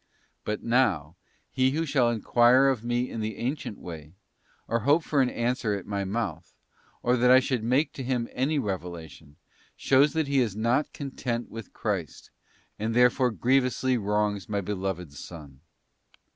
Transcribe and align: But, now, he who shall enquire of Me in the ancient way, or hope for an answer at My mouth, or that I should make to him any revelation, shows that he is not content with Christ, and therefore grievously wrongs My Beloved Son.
But, 0.43 0.63
now, 0.63 1.15
he 1.51 1.69
who 1.73 1.85
shall 1.85 2.09
enquire 2.09 2.69
of 2.69 2.83
Me 2.83 3.07
in 3.07 3.19
the 3.21 3.37
ancient 3.37 3.77
way, 3.77 4.15
or 4.67 4.79
hope 4.79 5.03
for 5.03 5.21
an 5.21 5.29
answer 5.29 5.75
at 5.75 5.85
My 5.85 6.05
mouth, 6.05 6.55
or 7.03 7.15
that 7.17 7.29
I 7.29 7.39
should 7.39 7.63
make 7.63 7.93
to 7.93 8.03
him 8.03 8.27
any 8.31 8.57
revelation, 8.57 9.35
shows 9.75 10.13
that 10.13 10.27
he 10.27 10.39
is 10.39 10.55
not 10.55 10.91
content 10.91 11.51
with 11.51 11.71
Christ, 11.71 12.31
and 12.79 12.95
therefore 12.95 13.29
grievously 13.29 13.95
wrongs 13.95 14.49
My 14.49 14.59
Beloved 14.59 15.13
Son. 15.13 15.59